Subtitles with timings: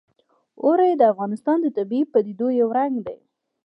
[0.63, 3.19] اوړي د افغانستان د طبیعي پدیدو یو رنګ دی.